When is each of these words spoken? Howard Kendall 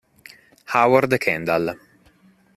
Howard 0.73 1.13
Kendall 1.21 1.69